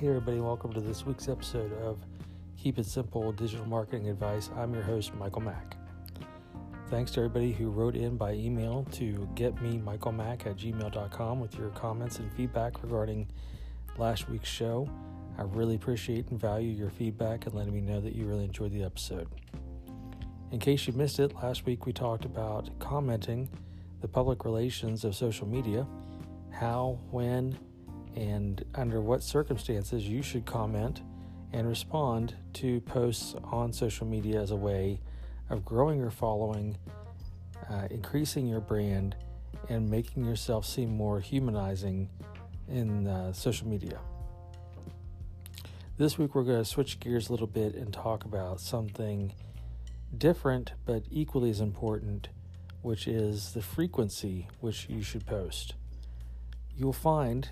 [0.00, 1.98] Hey, everybody, welcome to this week's episode of
[2.56, 4.48] Keep It Simple Digital Marketing Advice.
[4.56, 5.76] I'm your host, Michael Mack.
[6.88, 12.18] Thanks to everybody who wrote in by email to getmemichaelmack at gmail.com with your comments
[12.18, 13.28] and feedback regarding
[13.98, 14.88] last week's show.
[15.36, 18.72] I really appreciate and value your feedback and letting me know that you really enjoyed
[18.72, 19.28] the episode.
[20.50, 23.50] In case you missed it, last week we talked about commenting
[24.00, 25.86] the public relations of social media,
[26.52, 27.58] how, when,
[28.16, 31.02] and under what circumstances you should comment
[31.52, 35.00] and respond to posts on social media as a way
[35.48, 36.76] of growing your following,
[37.68, 39.16] uh, increasing your brand,
[39.68, 42.08] and making yourself seem more humanizing
[42.68, 43.98] in uh, social media.
[45.98, 49.34] This week, we're going to switch gears a little bit and talk about something
[50.16, 52.28] different but equally as important,
[52.82, 55.74] which is the frequency which you should post.
[56.76, 57.48] You'll find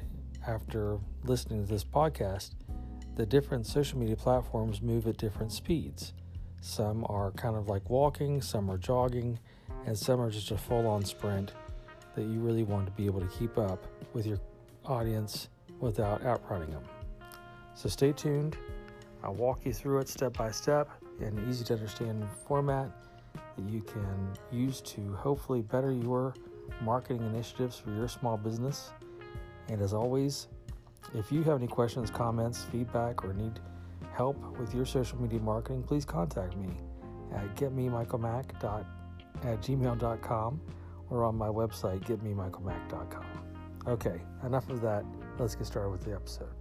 [0.49, 2.53] after listening to this podcast,
[3.17, 6.15] the different social media platforms move at different speeds.
[6.61, 9.39] Some are kind of like walking, some are jogging,
[9.85, 11.53] and some are just a full on sprint
[12.17, 14.39] that you really want to be able to keep up with your
[14.87, 16.83] audience without outrunning them.
[17.75, 18.57] So stay tuned.
[19.23, 20.89] I'll walk you through it step by step
[21.21, 22.91] in an easy to understand format
[23.35, 26.35] that you can use to hopefully better your
[26.83, 28.93] marketing initiatives for your small business
[29.69, 30.49] and as always,
[31.15, 33.61] if you have any questions, comments, feedback, or need
[34.13, 36.69] help with your social media marketing, please contact me
[37.35, 40.61] at getmemichaelmack at gmail.com
[41.11, 43.25] or on my website, getmemichaelmack.com.
[43.87, 45.05] Okay, enough of that.
[45.39, 46.58] Let's get started with the episode.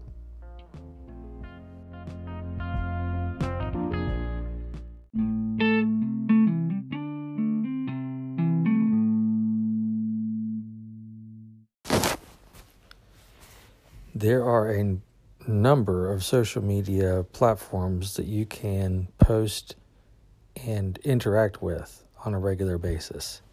[14.20, 14.98] There are a
[15.48, 19.76] number of social media platforms that you can post
[20.66, 23.44] and interact with on a regular basis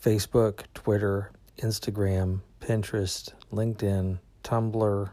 [0.00, 5.10] Facebook, Twitter, Instagram, Pinterest, LinkedIn, Tumblr,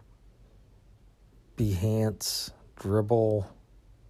[1.57, 3.47] Behance, Dribbble,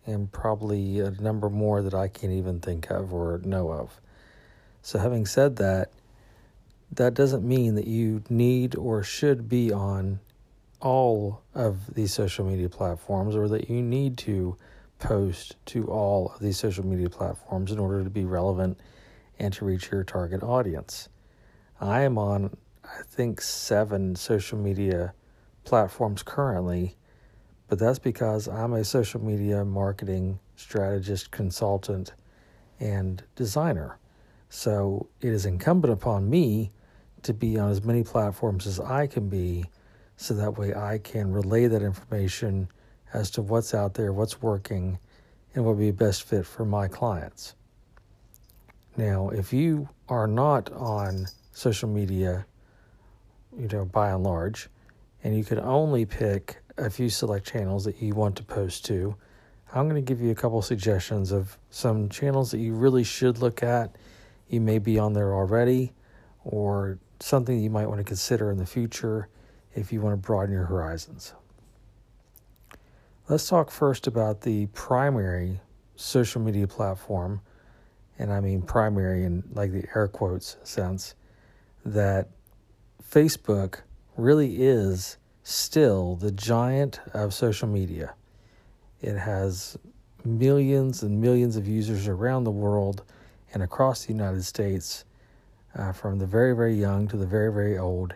[0.05, 4.01] and probably a number more that I can't even think of or know of.
[4.81, 5.91] So, having said that,
[6.91, 10.19] that doesn't mean that you need or should be on
[10.81, 14.57] all of these social media platforms or that you need to
[14.99, 18.79] post to all of these social media platforms in order to be relevant
[19.39, 21.09] and to reach your target audience.
[21.79, 25.13] I am on, I think, seven social media
[25.63, 26.95] platforms currently,
[27.67, 32.13] but that's because I'm a social media marketing strategist, consultant,
[32.79, 33.97] and designer.
[34.49, 36.71] So it is incumbent upon me
[37.23, 39.65] to be on as many platforms as I can be
[40.17, 42.67] so that way I can relay that information
[43.13, 44.99] as to what's out there, what's working,
[45.53, 47.55] and what would be best fit for my clients.
[48.97, 52.45] Now, if you are not on social media,
[53.57, 54.69] you know, by and large,
[55.23, 59.15] and you can only pick a few select channels that you want to post to,
[59.73, 63.39] I'm going to give you a couple suggestions of some channels that you really should
[63.39, 63.95] look at.
[64.49, 65.93] You may be on there already,
[66.43, 69.29] or something you might want to consider in the future
[69.75, 71.33] if you want to broaden your horizons.
[73.29, 75.61] Let's talk first about the primary
[75.95, 77.41] social media platform,
[78.19, 81.15] and I mean primary in like the air quotes sense,
[81.85, 82.29] that
[83.09, 83.81] Facebook
[84.17, 88.13] really is still the giant of social media.
[89.01, 89.77] It has
[90.23, 93.03] millions and millions of users around the world
[93.53, 95.05] and across the United States,
[95.75, 98.13] uh, from the very, very young to the very, very old.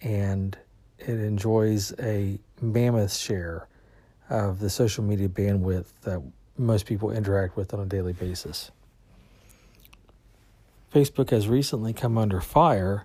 [0.00, 0.56] And
[0.98, 3.66] it enjoys a mammoth share
[4.28, 6.22] of the social media bandwidth that
[6.56, 8.70] most people interact with on a daily basis.
[10.92, 13.04] Facebook has recently come under fire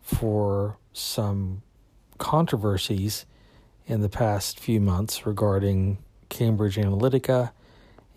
[0.00, 1.62] for some
[2.18, 3.26] controversies
[3.86, 5.98] in the past few months regarding
[6.28, 7.52] Cambridge Analytica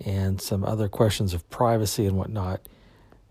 [0.03, 2.61] and some other questions of privacy and whatnot.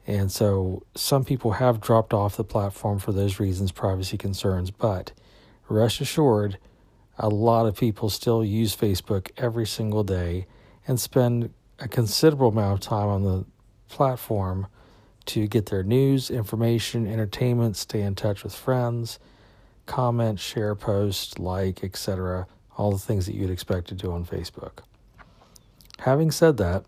[0.07, 5.13] And so some people have dropped off the platform for those reasons, privacy concerns, but
[5.69, 6.59] rest assured,
[7.19, 10.47] a lot of people still use Facebook every single day
[10.87, 13.45] and spend a considerable amount of time on the
[13.89, 14.67] platform
[15.27, 19.19] to get their news, information, entertainment, stay in touch with friends,
[19.87, 22.47] comment, share, post, like, etc.
[22.77, 24.81] All the things that you'd expect to do on Facebook.
[26.01, 26.85] Having said that,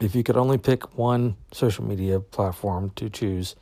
[0.00, 3.56] if you could only pick one social media platform to choose,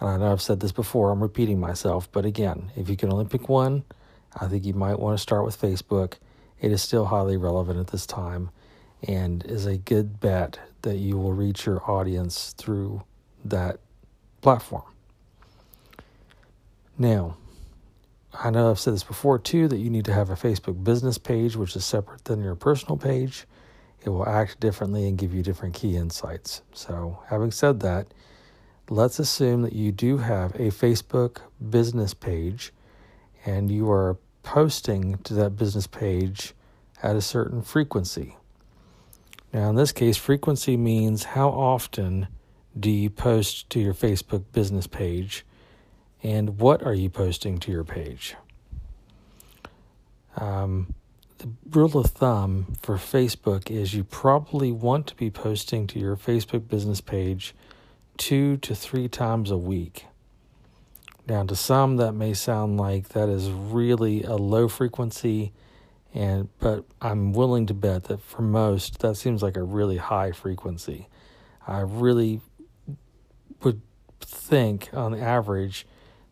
[0.00, 3.10] and I know I've said this before, I'm repeating myself, but again, if you can
[3.10, 3.84] only pick one,
[4.38, 6.14] I think you might want to start with Facebook.
[6.60, 8.50] It is still highly relevant at this time
[9.06, 13.02] and is a good bet that you will reach your audience through
[13.44, 13.78] that
[14.42, 14.84] platform.
[16.98, 17.36] Now,
[18.32, 21.18] I know I've said this before too that you need to have a Facebook business
[21.18, 23.46] page, which is separate than your personal page.
[24.04, 26.62] It will act differently and give you different key insights.
[26.72, 28.06] So, having said that,
[28.88, 31.40] let's assume that you do have a Facebook
[31.70, 32.72] business page
[33.44, 36.54] and you are posting to that business page
[37.02, 38.36] at a certain frequency.
[39.52, 42.28] Now, in this case, frequency means how often
[42.78, 45.44] do you post to your Facebook business page
[46.22, 48.36] and what are you posting to your page?
[50.36, 50.94] Um,
[51.38, 56.16] the rule of thumb for Facebook is you probably want to be posting to your
[56.16, 57.54] Facebook business page
[58.16, 60.06] two to three times a week.
[61.28, 65.52] Now, to some, that may sound like that is really a low frequency,
[66.14, 70.32] and but I'm willing to bet that for most, that seems like a really high
[70.32, 71.08] frequency.
[71.66, 72.40] I really
[73.62, 73.82] would
[74.20, 75.86] think, on average,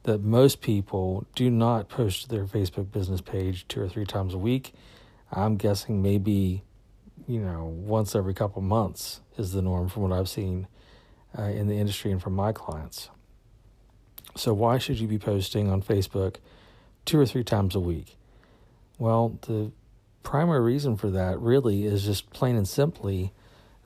[0.04, 4.38] that most people do not post their Facebook business page two or three times a
[4.38, 4.74] week.
[5.32, 6.62] I'm guessing maybe,
[7.26, 10.68] you know, once every couple months is the norm from what I've seen
[11.38, 13.10] uh, in the industry and from my clients.
[14.36, 16.36] So, why should you be posting on Facebook
[17.04, 18.16] two or three times a week?
[18.98, 19.70] Well, the
[20.22, 23.32] primary reason for that really is just plain and simply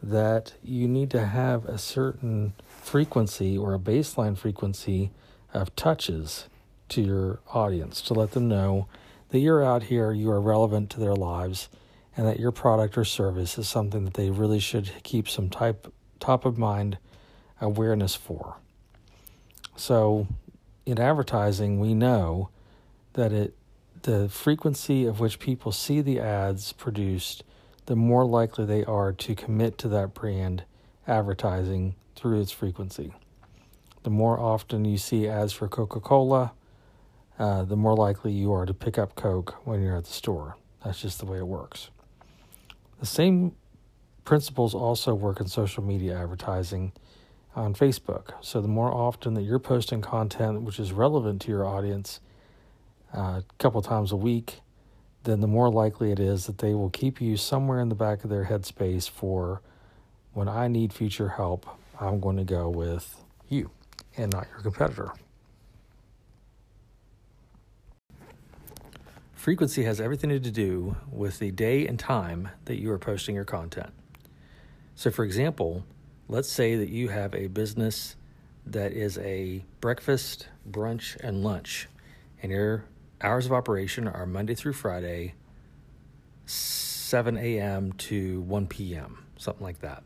[0.03, 5.11] that you need to have a certain frequency or a baseline frequency
[5.53, 6.49] of touches
[6.89, 8.87] to your audience to let them know
[9.31, 11.69] that you're out here, you are relevant to their lives,
[12.17, 15.93] and that your product or service is something that they really should keep some type
[16.19, 16.99] top of mind
[17.61, 18.57] awareness for.
[19.77, 20.27] So,
[20.87, 22.49] in advertising, we know
[23.13, 23.55] that it
[24.03, 27.45] the frequency of which people see the ads produced,
[27.87, 30.65] the more likely they are to commit to that brand
[31.07, 33.13] advertising through its frequency.
[34.03, 36.53] The more often you see ads for Coca Cola,
[37.39, 40.57] uh, the more likely you are to pick up Coke when you're at the store.
[40.85, 41.91] That's just the way it works.
[43.01, 43.55] The same
[44.25, 46.93] principles also work in social media advertising
[47.55, 48.33] on Facebook.
[48.41, 52.21] So the more often that you're posting content which is relevant to your audience
[53.17, 54.61] uh, a couple times a week,
[55.25, 58.25] then the more likely it is that they will keep you somewhere in the back
[58.25, 59.61] of their headspace for
[60.33, 61.67] when I need future help,
[62.01, 63.71] I'm going to go with you
[64.17, 65.13] and not your competitor.
[69.35, 73.45] Frequency has everything to do with the day and time that you are posting your
[73.45, 73.93] content.
[74.95, 75.85] So, for example,
[76.29, 78.17] let's say that you have a business
[78.67, 81.89] that is a breakfast, brunch, and lunch,
[82.43, 82.85] and your
[83.23, 85.35] hours of operation are Monday through Friday,
[86.45, 87.93] 7 a.m.
[87.93, 90.03] to 1 p.m., something like that.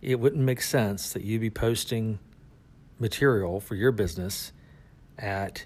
[0.00, 2.20] It wouldn't make sense that you be posting
[2.98, 4.52] material for your business
[5.18, 5.64] at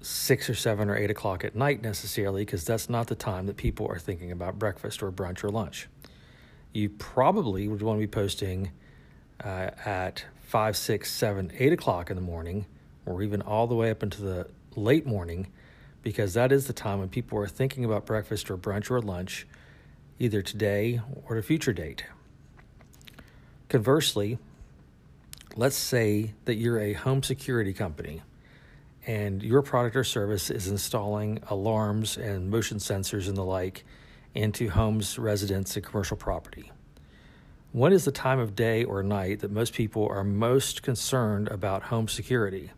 [0.00, 3.56] six or seven or eight o'clock at night necessarily, because that's not the time that
[3.56, 5.88] people are thinking about breakfast or brunch or lunch
[6.76, 8.70] you probably would want to be posting
[9.42, 12.66] uh, at 5, 6, 7, 8 o'clock in the morning,
[13.04, 15.48] or even all the way up into the late morning,
[16.02, 19.46] because that is the time when people are thinking about breakfast or brunch or lunch,
[20.18, 22.04] either today or at a future date.
[23.68, 24.38] Conversely,
[25.56, 28.22] let's say that you're a home security company
[29.06, 33.84] and your product or service is installing alarms and motion sensors and the like
[34.34, 36.72] into homes, residence, and commercial property.
[37.72, 41.84] When is the time of day or night that most people are most concerned about
[41.84, 42.70] home security?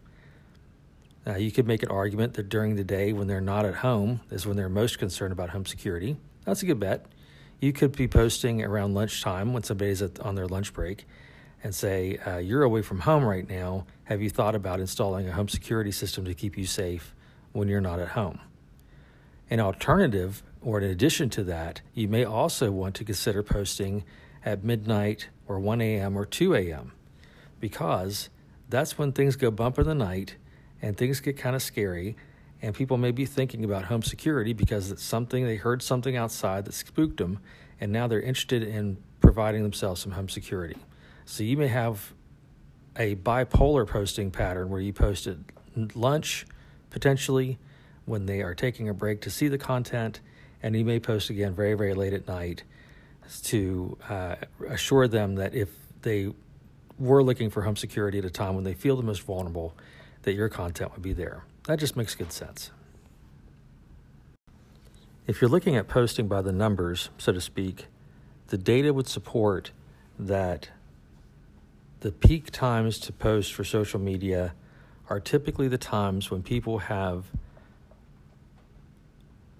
[1.24, 4.20] Now, you could make an argument that during the day when they're not at home
[4.30, 6.16] is when they're most concerned about home security.
[6.44, 7.06] That's a good bet.
[7.60, 11.06] You could be posting around lunchtime when somebody's at, on their lunch break
[11.62, 13.86] and say, uh, You're away from home right now.
[14.04, 17.14] Have you thought about installing a home security system to keep you safe
[17.52, 18.40] when you're not at home?
[19.50, 24.04] An alternative or in addition to that, you may also want to consider posting
[24.44, 26.16] at midnight or 1 a.m.
[26.16, 26.92] or 2 a.m.
[27.60, 28.28] because
[28.68, 30.36] that's when things go bump in the night
[30.82, 32.16] and things get kind of scary
[32.60, 36.64] and people may be thinking about home security because it's something they heard something outside
[36.64, 37.38] that spooked them
[37.80, 40.76] and now they're interested in providing themselves some home security.
[41.24, 42.12] So you may have
[42.96, 45.36] a bipolar posting pattern where you post at
[45.94, 46.46] lunch
[46.90, 47.58] potentially
[48.06, 50.20] when they are taking a break to see the content
[50.62, 52.64] and he may post again very, very late at night
[53.44, 54.36] to uh,
[54.68, 55.68] assure them that if
[56.02, 56.32] they
[56.98, 59.76] were looking for home security at a time when they feel the most vulnerable,
[60.22, 61.44] that your content would be there.
[61.66, 62.70] That just makes good sense.
[65.26, 67.86] if you're looking at posting by the numbers, so to speak,
[68.48, 69.72] the data would support
[70.18, 70.70] that
[72.00, 74.54] the peak times to post for social media
[75.10, 77.26] are typically the times when people have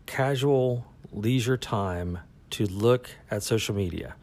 [0.08, 4.14] casual leisure time to look at social media.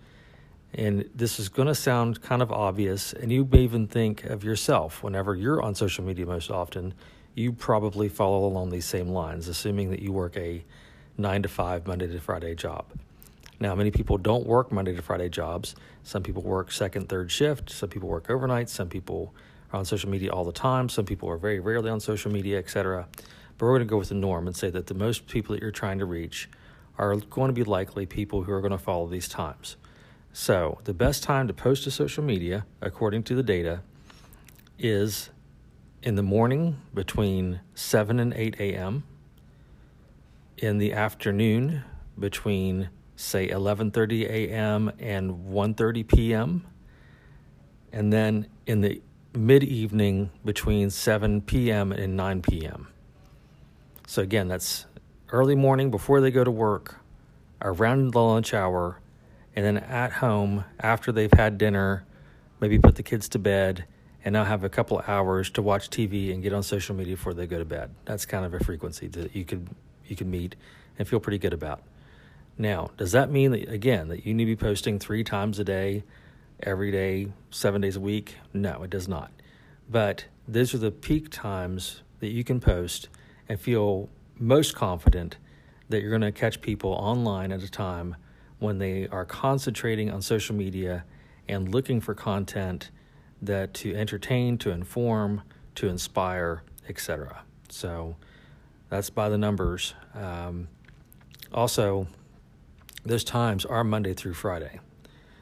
[0.74, 4.44] And this is going to sound kind of obvious, and you may even think of
[4.44, 6.96] yourself whenever you're on social media most often.
[7.36, 10.65] You probably follow along these same lines, assuming that you work a
[11.20, 12.86] nine to five, Monday to Friday job.
[13.60, 15.75] Now, many people don't work Monday to Friday jobs.
[16.04, 17.70] Some people work second, third shift.
[17.70, 18.70] Some people work overnight.
[18.70, 19.36] Some people
[19.72, 20.89] are on social media all the time.
[20.89, 23.08] Some people are very rarely on social media, etc.
[23.58, 25.62] But we're going to go with the norm and say that the most people that
[25.62, 26.50] you're trying to reach
[26.98, 29.78] are going to be likely people who are going to follow these times.
[30.34, 33.82] So, the best time to post to social media, according to the data,
[34.78, 35.30] is
[36.04, 39.04] in the morning between 7 and 8 a.m.,
[40.58, 41.84] in the afternoon
[42.18, 44.92] between say 11:30 a.m.
[45.00, 46.68] and 1:30 p.m.
[47.92, 49.02] and then in the
[49.34, 51.92] mid-evening between 7 p.m.
[51.92, 52.88] and 9 p.m.
[54.08, 54.86] So again, that's
[55.32, 57.00] early morning before they go to work,
[57.62, 59.00] around the lunch hour,
[59.56, 62.06] and then at home after they've had dinner,
[62.60, 63.86] maybe put the kids to bed
[64.24, 67.16] and now have a couple of hours to watch TV and get on social media
[67.16, 67.92] before they go to bed.
[68.06, 69.70] That's kind of a frequency that you could
[70.06, 70.56] you could meet
[70.98, 71.82] and feel pretty good about.
[72.58, 75.64] Now, does that mean that again that you need to be posting 3 times a
[75.64, 76.04] day,
[76.62, 78.38] every day, 7 days a week?
[78.54, 79.32] No, it does not.
[79.90, 83.10] But those are the peak times that you can post
[83.48, 85.38] and feel most confident
[85.90, 88.16] that you're going to catch people online at a time
[88.60, 91.04] when they are concentrating on social media
[91.48, 92.90] and looking for content
[93.42, 95.42] that to entertain, to inform,
[95.75, 97.44] to inspire, etc.
[97.70, 98.16] So
[98.90, 99.94] that's by the numbers.
[100.14, 100.68] Um,
[101.54, 102.08] also,
[103.04, 104.80] those times are Monday through Friday.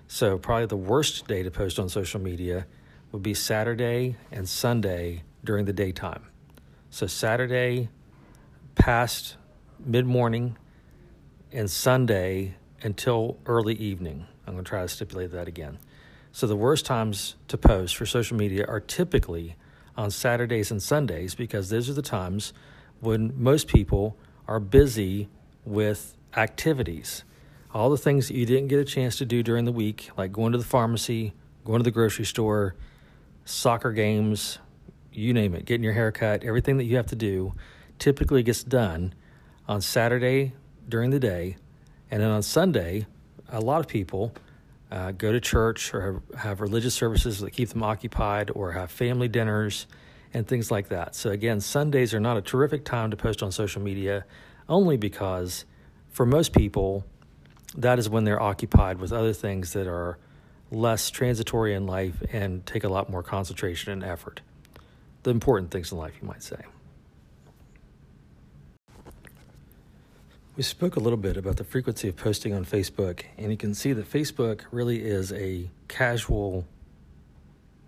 [0.07, 2.65] So probably the worst day to post on social media
[3.11, 6.25] would be Saturday and Sunday during the daytime.
[6.93, 7.89] So Saturday
[8.75, 9.37] past
[9.83, 10.59] mid morning
[11.51, 14.27] and Sunday until early evening.
[14.45, 15.79] I'm going to try to stipulate that again.
[16.33, 19.55] So the worst times to post for social media are typically
[19.97, 22.53] on Saturdays and Sundays because those are the times
[22.99, 24.15] when most people
[24.47, 25.29] are busy
[25.65, 27.23] with activities.
[27.73, 30.31] All the things that you didn't get a chance to do during the week, like
[30.31, 31.33] going to the pharmacy,
[31.65, 32.75] going to the grocery store,
[33.45, 34.59] soccer games,
[35.15, 37.53] you name it, getting your hair cut, everything that you have to do
[37.99, 39.13] typically gets done
[39.67, 40.53] on Saturday
[40.87, 41.57] during the day.
[42.11, 43.05] And then on Sunday,
[43.49, 44.33] a lot of people
[44.91, 48.91] uh, go to church or have, have religious services that keep them occupied or have
[48.91, 49.87] family dinners
[50.33, 51.15] and things like that.
[51.15, 54.25] So, again, Sundays are not a terrific time to post on social media
[54.67, 55.65] only because
[56.09, 57.05] for most people,
[57.75, 60.17] that is when they're occupied with other things that are
[60.71, 64.41] less transitory in life and take a lot more concentration and effort.
[65.23, 66.61] The important things in life, you might say.
[70.55, 73.73] We spoke a little bit about the frequency of posting on Facebook, and you can
[73.73, 76.67] see that Facebook really is a casual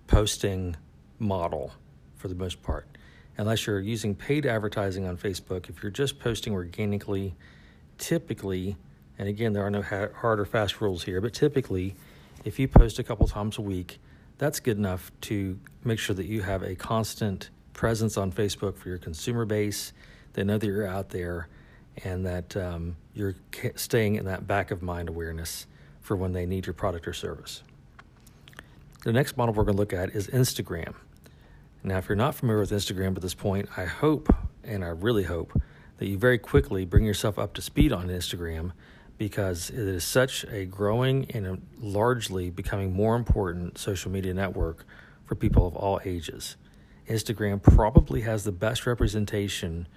[0.07, 0.75] posting
[1.19, 1.73] model
[2.15, 2.87] for the most part.
[3.37, 7.35] Unless you're using paid advertising on Facebook, if you're just posting organically,
[7.97, 8.77] typically,
[9.19, 11.95] and again, there are no hard or fast rules here, but typically,
[12.45, 13.99] if you post a couple times a week,
[14.37, 18.89] that's good enough to make sure that you have a constant presence on Facebook for
[18.89, 19.93] your consumer base.
[20.33, 21.47] They know that you're out there
[22.03, 23.35] and that um, you're
[23.75, 25.67] staying in that back of mind awareness
[26.01, 27.63] for when they need your product or service.
[29.03, 30.95] The next model we're going to look at is Instagram.
[31.83, 35.23] Now, if you're not familiar with Instagram at this point, I hope and I really
[35.23, 35.61] hope
[35.97, 38.71] that you very quickly bring yourself up to speed on Instagram
[39.17, 44.85] because it is such a growing and largely becoming more important social media network
[45.25, 46.57] for people of all ages.
[47.07, 49.87] Instagram probably has the best representation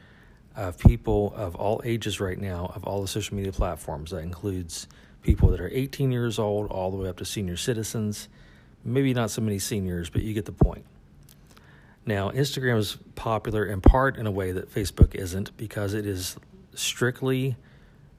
[0.54, 4.10] of people of all ages right now of all the social media platforms.
[4.10, 4.86] That includes
[5.22, 8.28] people that are 18 years old all the way up to senior citizens.
[8.84, 10.84] Maybe not so many seniors, but you get the point.
[12.06, 16.36] Now, Instagram is popular in part in a way that Facebook isn't because it is
[16.74, 17.56] strictly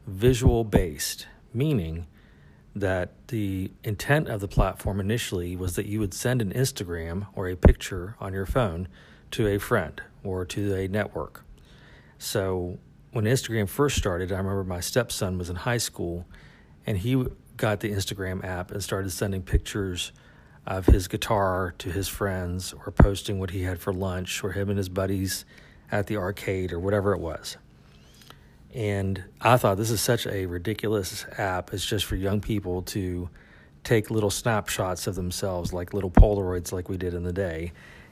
[0.10, 2.08] visual based, meaning
[2.76, 7.48] that the intent of the platform initially was that you would send an Instagram or
[7.48, 8.88] a picture on your phone
[9.32, 11.44] to a friend or to a network.
[12.18, 12.80] So
[13.12, 16.26] when Instagram first started, I remember my stepson was in high school
[16.86, 17.26] and he
[17.58, 20.12] got the Instagram app and started sending pictures
[20.66, 24.70] of his guitar to his friends or posting what he had for lunch or him
[24.70, 25.46] and his buddies
[25.92, 27.58] at the arcade or whatever it was.
[28.74, 31.74] And I thought this is such a ridiculous app.
[31.74, 33.30] It's just for young people to
[33.84, 37.72] take little snapshots of themselves, like little Polaroids, like we did in the day,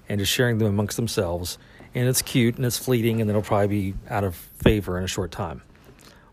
[0.10, 1.58] and just sharing them amongst themselves.
[1.94, 5.08] And it's cute and it's fleeting, and it'll probably be out of favor in a
[5.08, 5.62] short time.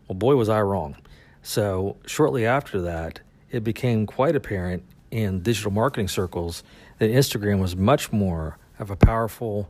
[0.07, 0.95] Well, boy, was I wrong.
[1.43, 3.19] So, shortly after that,
[3.51, 6.63] it became quite apparent in digital marketing circles
[6.97, 9.69] that Instagram was much more of a powerful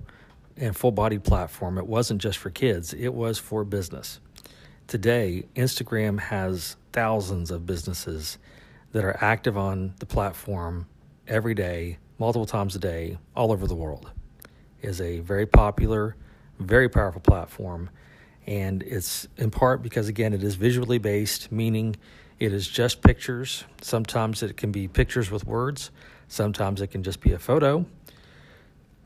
[0.57, 1.77] and full bodied platform.
[1.77, 4.19] It wasn't just for kids, it was for business.
[4.87, 8.37] Today, Instagram has thousands of businesses
[8.91, 10.85] that are active on the platform
[11.27, 14.11] every day, multiple times a day, all over the world.
[14.83, 16.15] It is a very popular,
[16.59, 17.89] very powerful platform.
[18.45, 21.95] And it's in part because, again, it is visually based, meaning
[22.39, 23.63] it is just pictures.
[23.81, 25.89] Sometimes it can be pictures with words,
[26.27, 27.87] sometimes it can just be a photo.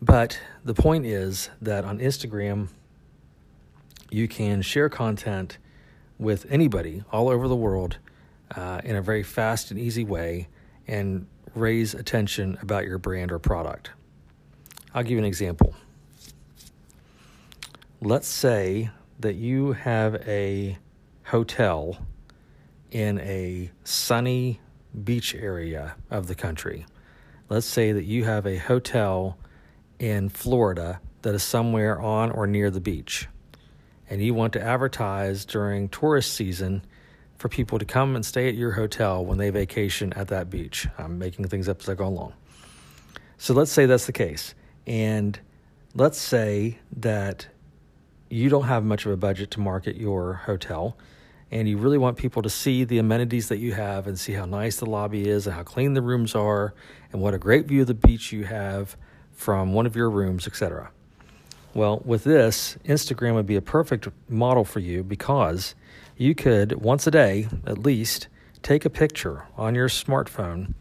[0.01, 2.67] But the point is that on Instagram,
[4.11, 5.57] you can share content
[6.19, 7.97] with anybody all over the world
[8.55, 10.47] uh, in a very fast and easy way
[10.87, 13.91] and raise attention about your brand or product.
[14.93, 15.73] I'll give you an example.
[18.01, 20.77] Let's say that you have a
[21.25, 21.97] hotel
[22.91, 24.59] in a sunny
[25.03, 26.85] beach area of the country.
[27.49, 29.37] Let's say that you have a hotel
[29.99, 33.27] in Florida that is somewhere on or near the beach,
[34.09, 36.83] and you want to advertise during tourist season
[37.37, 40.87] for people to come and stay at your hotel when they vacation at that beach.
[40.97, 42.33] I'm making things up as I go along.
[43.37, 44.53] So let's say that's the case.
[44.85, 45.39] And
[45.93, 47.47] let's say that
[48.29, 50.97] you don't have much of a budget to market your hotel
[51.51, 54.45] and you really want people to see the amenities that you have and see how
[54.45, 56.73] nice the lobby is and how clean the rooms are
[57.11, 58.95] and what a great view of the beach you have
[59.31, 60.91] from one of your rooms, etc.
[61.73, 65.75] Well, with this, Instagram would be a perfect model for you because
[66.17, 68.27] you could once a day at least
[68.63, 70.73] take a picture on your smartphone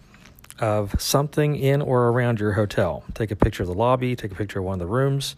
[0.58, 3.04] of something in or around your hotel.
[3.14, 5.36] Take a picture of the lobby, take a picture of one of the rooms,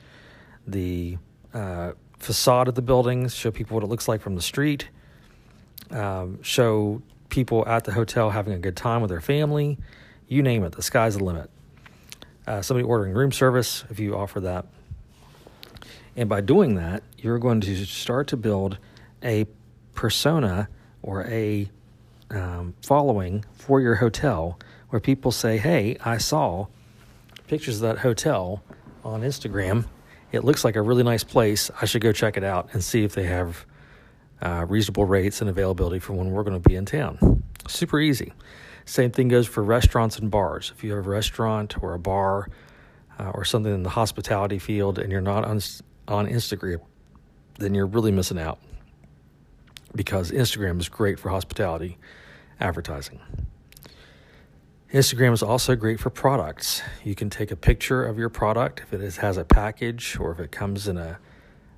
[0.66, 1.18] the
[1.52, 4.88] uh, facade of the buildings, show people what it looks like from the street,
[5.90, 9.78] um, show people at the hotel having a good time with their family.
[10.28, 11.50] You name it, the sky's the limit.
[12.46, 14.66] Uh, somebody ordering room service, if you offer that.
[16.16, 18.78] And by doing that, you're going to start to build
[19.22, 19.46] a
[19.94, 20.68] persona
[21.02, 21.70] or a
[22.30, 24.58] um, following for your hotel
[24.90, 26.66] where people say, Hey, I saw
[27.46, 28.62] pictures of that hotel
[29.04, 29.86] on Instagram.
[30.32, 31.70] It looks like a really nice place.
[31.80, 33.66] I should go check it out and see if they have
[34.40, 37.42] uh, reasonable rates and availability for when we're going to be in town.
[37.68, 38.32] Super easy.
[38.84, 40.72] Same thing goes for restaurants and bars.
[40.74, 42.48] If you have a restaurant or a bar
[43.20, 45.60] uh, or something in the hospitality field and you're not on,
[46.08, 46.80] on Instagram,
[47.58, 48.58] then you're really missing out
[49.94, 51.98] because Instagram is great for hospitality
[52.60, 53.20] advertising.
[54.92, 56.82] Instagram is also great for products.
[57.04, 60.40] You can take a picture of your product if it has a package or if
[60.40, 61.18] it comes in a,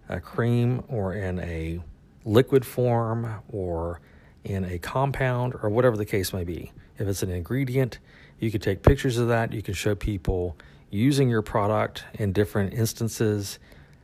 [0.09, 1.81] a cream or in a
[2.25, 4.01] liquid form or
[4.45, 6.73] in a compound or whatever the case may be.
[6.99, 7.99] If it's an ingredient,
[8.39, 9.53] you can take pictures of that.
[9.53, 10.57] You can show people
[10.93, 13.59] using your product in different instances,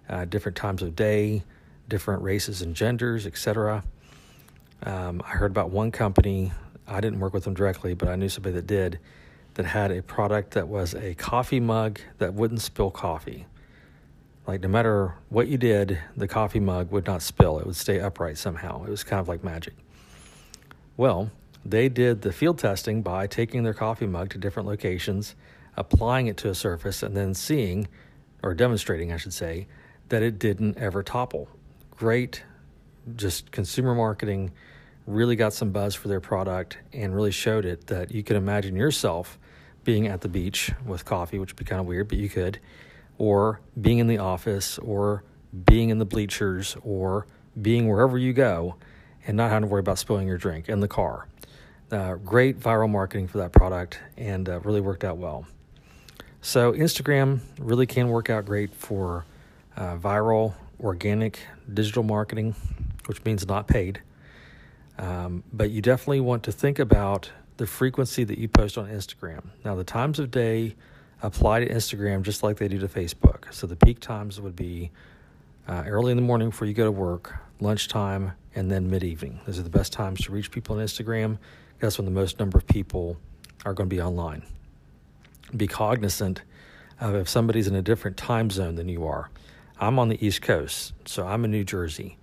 [0.08, 1.44] uh, different times of day,
[1.88, 3.84] different races and genders, etc.
[4.82, 6.50] Um, I heard about one company,
[6.86, 8.98] I didn't work with them directly, but I knew somebody that did,
[9.54, 13.46] that had a product that was a coffee mug that wouldn't spill coffee.
[14.46, 18.00] Like, no matter what you did, the coffee mug would not spill, it would stay
[18.00, 18.82] upright somehow.
[18.84, 19.74] It was kind of like magic.
[20.96, 21.30] Well,
[21.66, 25.34] they did the field testing by taking their coffee mug to different locations,
[25.78, 27.88] applying it to a surface, and then seeing,
[28.42, 29.66] or demonstrating, I should say,
[30.08, 31.48] that it didn't ever topple.
[31.90, 32.42] Great
[33.16, 34.52] just consumer marketing
[35.06, 38.76] really got some buzz for their product and really showed it that you could imagine
[38.76, 39.38] yourself
[39.84, 42.58] being at the beach with coffee, which would be kind of weird, but you could,
[43.16, 45.24] or being in the office, or
[45.64, 47.26] being in the bleachers, or
[47.60, 48.74] being wherever you go
[49.26, 51.26] and not having to worry about spilling your drink in the car.
[51.90, 55.46] Uh, great viral marketing for that product and uh, really worked out well.
[56.40, 59.24] So, Instagram really can work out great for
[59.76, 61.40] uh, viral, organic
[61.72, 62.54] digital marketing
[63.08, 64.00] which means not paid.
[64.98, 69.46] Um, but you definitely want to think about the frequency that you post on Instagram.
[69.64, 70.76] Now, the times of day
[71.22, 73.52] apply to Instagram just like they do to Facebook.
[73.52, 74.90] So the peak times would be
[75.66, 79.40] uh, early in the morning before you go to work, lunchtime, and then mid evening.
[79.46, 81.38] Those are the best times to reach people on Instagram.
[81.80, 83.16] That's when the most number of people
[83.64, 84.42] are going to be online.
[85.56, 86.42] Be cognizant
[87.00, 89.30] of if somebody's in a different time zone than you are.
[89.80, 92.18] I'm on the East Coast, so I'm in New Jersey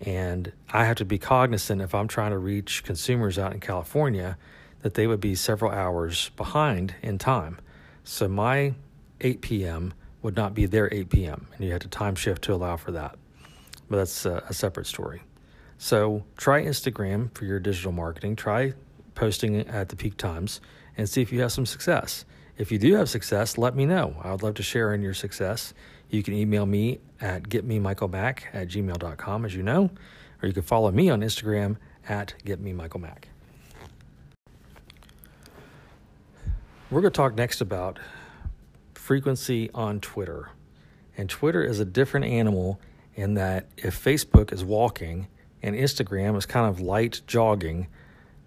[0.00, 4.36] And I have to be cognizant if I'm trying to reach consumers out in California
[4.82, 7.58] that they would be several hours behind in time.
[8.02, 8.74] So my
[9.20, 9.94] 8 p.m.
[10.22, 12.92] would not be their 8 p.m., and you had to time shift to allow for
[12.92, 13.16] that.
[13.88, 15.22] But that's a, a separate story.
[15.78, 18.36] So try Instagram for your digital marketing.
[18.36, 18.74] Try
[19.14, 20.60] posting at the peak times
[20.96, 22.24] and see if you have some success.
[22.56, 24.16] If you do have success, let me know.
[24.22, 25.74] I would love to share in your success.
[26.08, 29.90] You can email me at getmemichaelmack at gmail.com, as you know,
[30.40, 31.76] or you can follow me on Instagram
[32.08, 33.24] at getmemichaelmack.
[36.90, 37.98] We're going to talk next about
[38.94, 40.50] frequency on Twitter.
[41.16, 42.80] And Twitter is a different animal
[43.16, 45.26] in that if Facebook is walking
[45.60, 47.88] and Instagram is kind of light jogging,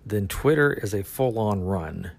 [0.05, 2.11] then Twitter is a full on run.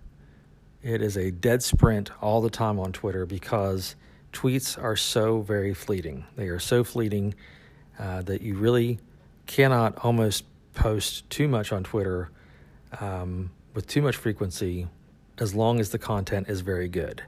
[0.89, 3.95] It is a dead sprint all the time on Twitter because
[4.33, 6.25] tweets are so very fleeting.
[6.35, 7.35] They are so fleeting
[7.99, 8.99] uh, that you really
[9.47, 12.31] cannot almost post too much on Twitter
[13.03, 14.89] um, with too much frequency
[15.37, 17.23] as long as the content is very good.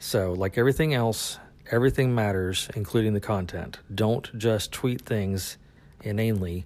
[0.00, 1.38] So, like everything else,
[1.70, 3.78] everything matters, including the content.
[3.94, 5.58] Don't just tweet things
[6.02, 6.64] inanely,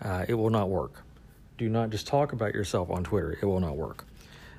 [0.00, 1.02] uh, it will not work.
[1.58, 4.06] Do not just talk about yourself on Twitter, it will not work.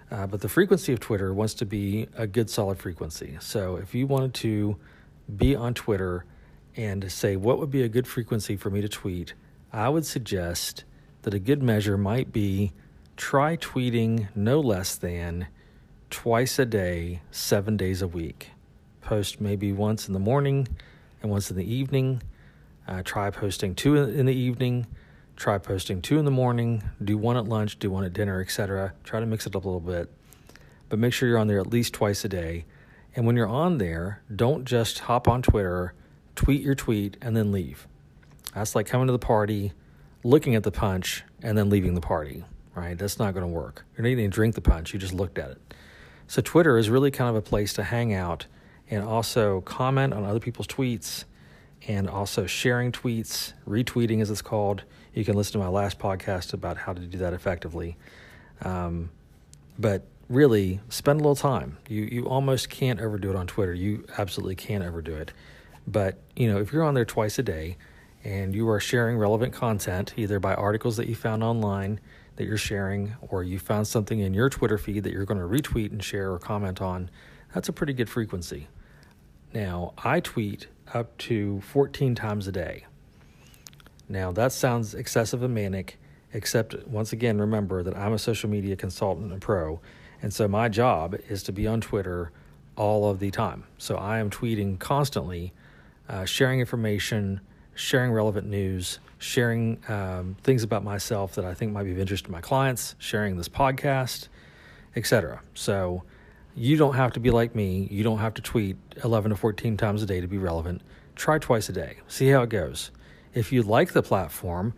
[0.10, 3.38] Uh, but the frequency of Twitter wants to be a good solid frequency.
[3.41, 4.78] So if you wanted to
[5.36, 6.26] be on Twitter
[6.76, 9.34] and say what would be a good frequency for me to tweet,
[9.74, 10.86] I would suggest
[11.24, 12.72] that a good measure might be
[13.17, 15.48] try tweeting no less than
[16.10, 18.52] twice a day, seven days a week.
[19.02, 20.67] Post maybe once in the morning
[21.22, 22.22] and once in the evening.
[22.88, 24.88] Uh, try posting two in the evening
[25.38, 28.93] try posting two in the morning, do one at lunch, do one at dinner, etc.
[29.04, 30.12] Try to mix it up a little bit,
[30.89, 32.65] but make sure you're on there at least twice a day.
[33.15, 35.93] And when you're on there, don't just hop on Twitter,
[36.36, 37.88] tweet your tweet, and then leave.
[38.54, 39.73] That's like coming to the party,
[40.23, 42.43] looking at the punch, and then leaving the party,
[42.76, 42.97] right?
[42.97, 43.86] That's not going to work.
[43.95, 45.73] You're not even drink the punch, you just looked at it.
[46.26, 48.47] So, Twitter is really kind of a place to hang out
[48.89, 51.23] and also comment on other people's tweets
[51.88, 54.84] and also sharing tweets, retweeting as it's called.
[55.17, 57.97] You can listen to my last podcast about how to do that effectively.
[58.62, 59.10] Um,
[59.80, 61.80] but really, spend a little time.
[61.89, 63.73] You you almost can't overdo it on Twitter.
[63.73, 65.34] You absolutely can't overdo it.
[65.88, 67.77] But you know, if you're on there twice a day
[68.23, 71.99] and you are sharing relevant content, either by articles that you found online
[72.36, 75.47] that you're sharing, or you found something in your Twitter feed that you're going to
[75.47, 77.10] retweet and share or comment on,
[77.56, 78.67] that's a pretty good frequency.
[79.51, 82.86] Now, I tweet up to 14 times a day.
[84.10, 86.00] Now, that sounds excessive and manic,
[86.34, 89.80] except once again, remember that I'm a social media consultant and pro.
[90.22, 92.32] And so my job is to be on Twitter
[92.76, 93.65] all of the time.
[93.78, 95.54] So I am tweeting constantly,
[96.08, 97.41] uh, sharing information,
[97.76, 102.26] sharing relevant news, sharing um, things about myself that I think might be of interest
[102.26, 104.28] to my clients, sharing this podcast,
[104.96, 105.41] etc.
[105.54, 106.04] So
[106.56, 107.88] you don't have to be like me.
[107.91, 110.82] You don't have to tweet 11 to 14 times a day to be relevant.
[111.15, 111.98] Try twice a day.
[112.08, 112.91] See how it goes.
[113.38, 114.73] If you like the platform,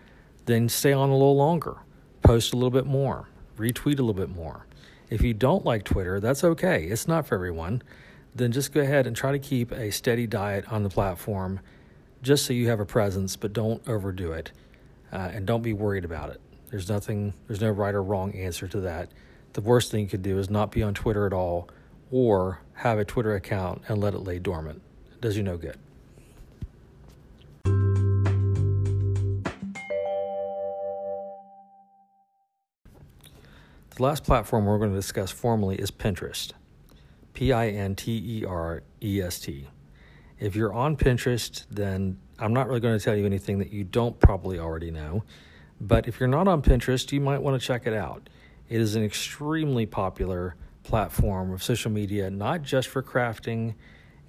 [0.46, 1.78] then stay on a little longer,
[2.22, 4.66] post a little bit more, retweet a little bit more.
[5.10, 6.84] If you don't like Twitter, that's okay.
[6.84, 7.82] It's not for everyone.
[8.36, 11.62] Then just go ahead and try to keep a steady diet on the platform
[12.22, 14.52] just so you have a presence, but don't overdo it.
[15.14, 16.42] Uh, and don't be worried about it.
[16.70, 19.10] There's nothing, there's no right or wrong answer to that.
[19.54, 21.70] The worst thing you could do is not be on Twitter at all
[22.12, 24.82] or have a Twitter account and let it lay dormant.
[25.14, 25.78] It does you no good.
[34.00, 36.54] The last platform we're going to discuss formally is Pinterest.
[37.34, 39.68] P I N T E R E S T.
[40.40, 43.84] If you're on Pinterest, then I'm not really going to tell you anything that you
[43.84, 45.26] don't probably already know.
[45.82, 48.30] But if you're not on Pinterest, you might want to check it out.
[48.70, 53.76] It is an extremely popular platform of social media, not just for crafting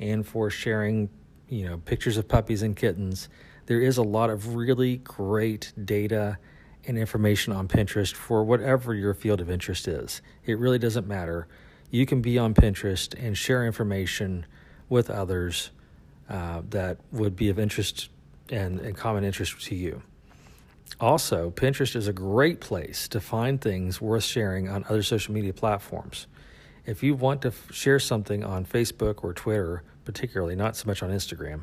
[0.00, 1.08] and for sharing,
[1.48, 3.28] you know, pictures of puppies and kittens.
[3.66, 6.38] There is a lot of really great data
[6.86, 10.22] and information on Pinterest for whatever your field of interest is.
[10.44, 11.46] It really doesn't matter.
[11.90, 14.46] You can be on Pinterest and share information
[14.88, 15.70] with others
[16.28, 18.08] uh, that would be of interest
[18.50, 20.02] and, and common interest to you.
[20.98, 25.52] Also, Pinterest is a great place to find things worth sharing on other social media
[25.52, 26.26] platforms.
[26.84, 31.02] If you want to f- share something on Facebook or Twitter, particularly, not so much
[31.02, 31.62] on Instagram,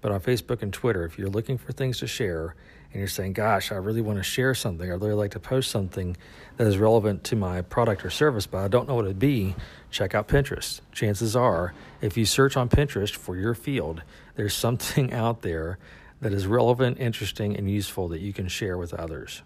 [0.00, 2.54] but on Facebook and Twitter, if you're looking for things to share
[2.92, 5.70] and you're saying, gosh, I really want to share something, I'd really like to post
[5.70, 6.16] something
[6.56, 9.54] that is relevant to my product or service, but I don't know what it'd be,
[9.90, 10.80] check out Pinterest.
[10.92, 14.02] Chances are, if you search on Pinterest for your field,
[14.36, 15.78] there's something out there
[16.20, 19.42] that is relevant, interesting, and useful that you can share with others.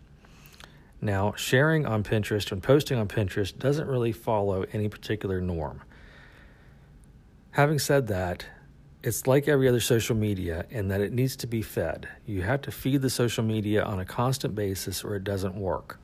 [1.00, 5.82] Now, sharing on Pinterest and posting on Pinterest doesn't really follow any particular norm.
[7.52, 8.44] Having said that,
[9.02, 12.08] it's like every other social media in that it needs to be fed.
[12.26, 15.98] You have to feed the social media on a constant basis or it doesn't work.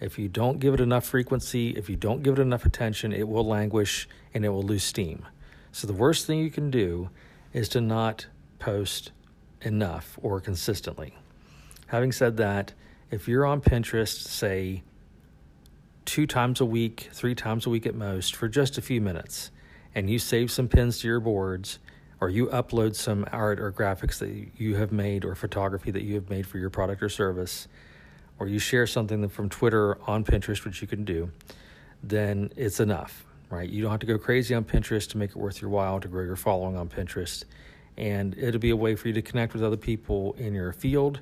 [0.00, 3.26] If you don't give it enough frequency, if you don't give it enough attention, it
[3.26, 5.26] will languish and it will lose steam.
[5.72, 7.10] So, the worst thing you can do
[7.52, 8.26] is to not
[8.60, 9.10] post
[9.62, 11.16] enough or consistently.
[11.88, 12.72] Having said that,
[13.10, 14.82] if you're on Pinterest, say
[16.04, 19.50] two times a week, three times a week at most, for just a few minutes,
[19.94, 21.80] and you save some pins to your boards,
[22.20, 26.14] or you upload some art or graphics that you have made or photography that you
[26.14, 27.68] have made for your product or service,
[28.38, 31.30] or you share something from Twitter on Pinterest, which you can do,
[32.02, 33.68] then it's enough, right?
[33.68, 36.08] You don't have to go crazy on Pinterest to make it worth your while to
[36.08, 37.44] grow your following on Pinterest.
[37.96, 41.20] And it'll be a way for you to connect with other people in your field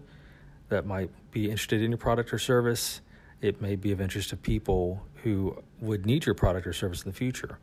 [0.68, 3.00] that might be interested in your product or service.
[3.40, 7.10] It may be of interest to people who would need your product or service in
[7.10, 7.58] the future.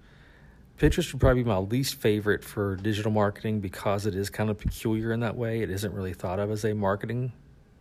[0.77, 4.57] Pinterest would probably be my least favorite for digital marketing because it is kind of
[4.57, 5.61] peculiar in that way.
[5.61, 7.31] It isn't really thought of as a marketing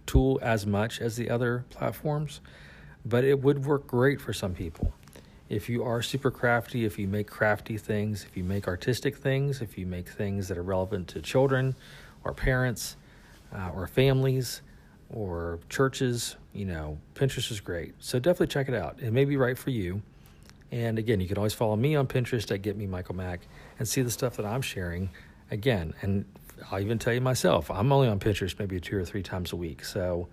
[0.04, 2.40] tool as much as the other platforms,
[3.04, 4.92] but it would work great for some people.
[5.48, 9.62] If you are super crafty, if you make crafty things, if you make artistic things,
[9.62, 11.74] if you make things that are relevant to children
[12.24, 12.96] or parents
[13.54, 14.62] uh, or families
[15.10, 17.94] or churches, you know, Pinterest is great.
[17.98, 19.00] So definitely check it out.
[19.00, 20.02] It may be right for you.
[20.72, 24.00] And again, you can always follow me on Pinterest at Get Me Michael and see
[24.00, 25.10] the stuff that I'm sharing.
[25.50, 26.24] Again, and
[26.70, 29.56] I'll even tell you myself, I'm only on Pinterest maybe two or three times a
[29.56, 29.84] week.
[29.84, 30.28] So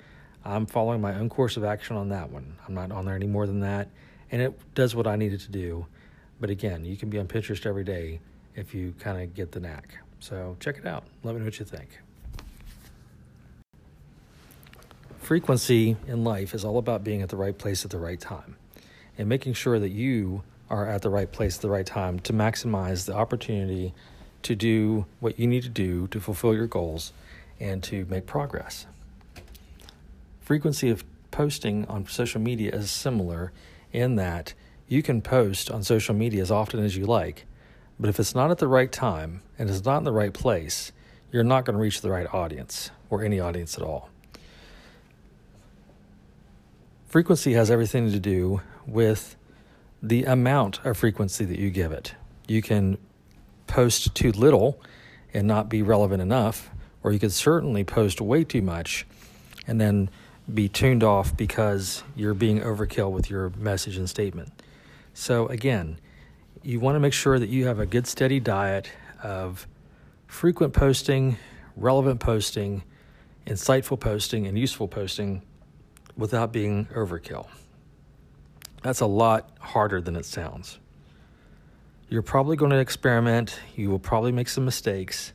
[0.45, 2.55] I'm following my own course of action on that one.
[2.65, 3.89] I'm not on there any more than that.
[4.31, 5.85] And it does what I needed to do.
[6.39, 8.21] But again, you can be on Pinterest every day
[8.55, 9.97] if you kind of get the knack.
[10.21, 11.03] So check it out.
[11.23, 11.99] Let me know what you think.
[15.17, 18.55] Frequency in life is all about being at the right place at the right time
[19.19, 22.31] and making sure that you are at the right place at the right time to
[22.31, 23.93] maximize the opportunity
[24.41, 27.11] to do what you need to do to fulfill your goals
[27.59, 28.85] and to make progress.
[30.39, 33.51] Frequency of posting on social media is similar
[33.91, 34.53] in that
[34.87, 37.45] you can post on social media as often as you like,
[37.99, 40.93] but if it's not at the right time and it's not in the right place,
[41.31, 44.09] you're not going to reach the right audience or any audience at all.
[47.09, 49.35] Frequency has everything to do with
[50.01, 52.15] the amount of frequency that you give it.
[52.47, 52.97] You can
[53.67, 54.81] post too little
[55.33, 56.69] and not be relevant enough,
[57.03, 59.05] or you could certainly post way too much
[59.67, 60.09] and then
[60.51, 64.51] be tuned off because you're being overkill with your message and statement.
[65.13, 65.99] So, again,
[66.63, 68.89] you want to make sure that you have a good, steady diet
[69.21, 69.67] of
[70.27, 71.37] frequent posting,
[71.75, 72.83] relevant posting,
[73.45, 75.43] insightful posting, and useful posting
[76.17, 77.47] without being overkill.
[78.81, 80.79] That's a lot harder than it sounds.
[82.07, 83.59] You're probably going to experiment.
[83.75, 85.33] You will probably make some mistakes.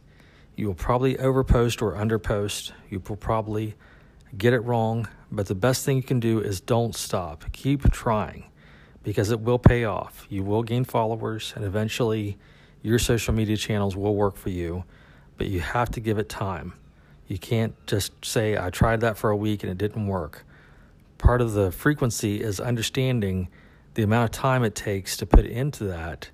[0.57, 2.73] You will probably overpost or underpost.
[2.89, 3.75] You will probably
[4.37, 5.09] get it wrong.
[5.31, 7.45] But the best thing you can do is don't stop.
[7.53, 8.45] Keep trying
[9.03, 10.27] because it will pay off.
[10.31, 12.39] You will gain followers, and eventually
[12.83, 14.85] your social media channels will work for you.
[15.37, 16.73] But you have to give it time.
[17.29, 20.45] You can't just say, I tried that for a week and it didn't work
[21.25, 23.49] part of the frequency is understanding
[23.95, 26.29] the amount of time it takes to put into that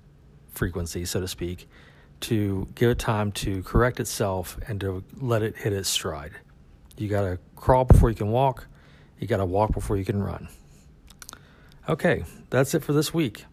[0.49, 1.69] frequency, so to speak,
[2.19, 6.33] to give it time to correct itself and to let it hit its stride.
[6.97, 8.67] You got to crawl before you can walk,
[9.17, 10.49] you got to walk before you can run.
[11.87, 13.45] Okay, that's it for this week.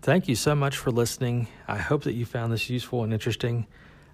[0.00, 1.48] Thank you so much for listening.
[1.66, 3.66] I hope that you found this useful and interesting.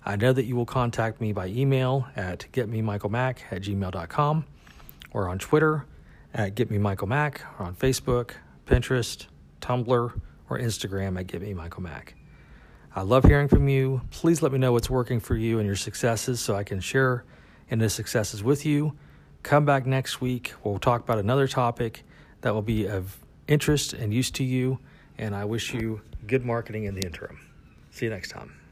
[0.03, 4.46] I know that you will contact me by email at getmemichaelmack at gmail.com
[5.12, 5.85] or on Twitter
[6.35, 8.33] at Get Me Michael Mack or on Facebook,
[8.66, 9.27] Pinterest,
[9.61, 10.20] Tumblr,
[10.51, 12.16] or Instagram at Get Me Michael Mack.
[12.94, 14.03] I love hearing from you.
[14.11, 17.25] Please let me know what's working for you and your successes so I can share
[17.68, 18.97] in the successes with you.
[19.42, 20.55] Come back next week.
[20.62, 22.05] We'll talk about another topic
[22.42, 23.18] that will be of
[23.49, 24.79] interest and use to you.
[25.18, 27.40] And I wish you good marketing in the interim.
[27.90, 28.63] See you next time.